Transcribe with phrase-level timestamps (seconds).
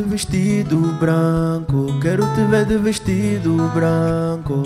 [0.00, 4.62] vestido branco, quero te ver de vestido branco.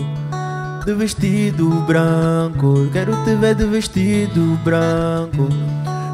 [0.85, 5.49] De vestido branco, quero te ver de vestido branco.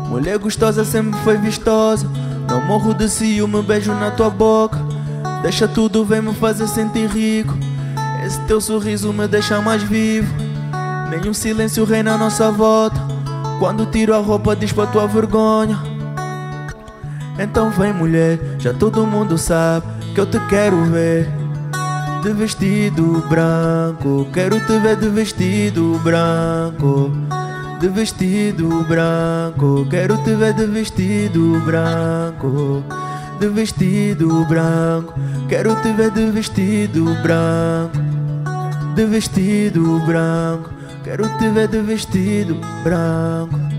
[0.08, 2.08] Mulher gostosa sempre foi vistosa.
[2.48, 4.78] Não morro de ciúme, beijo na tua boca.
[5.42, 7.54] Deixa tudo, vem me fazer sentir rico.
[8.24, 10.32] Esse teu sorriso me deixa mais vivo.
[11.10, 13.00] Nenhum silêncio reina à nossa volta.
[13.58, 15.91] Quando tiro a roupa, diz pra tua vergonha.
[17.42, 21.28] Então vem, mulher, já todo mundo sabe que eu te quero ver.
[22.22, 27.10] De vestido branco, quero te ver de vestido branco.
[27.80, 32.84] De vestido branco, quero te ver de vestido branco.
[33.40, 35.12] De vestido branco,
[35.48, 37.98] quero te ver de vestido branco.
[38.94, 40.70] De vestido branco,
[41.02, 43.71] quero te ver de vestido branco.